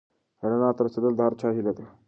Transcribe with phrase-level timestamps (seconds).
[0.49, 1.85] رڼا ته رسېدل د هر چا هیله ده.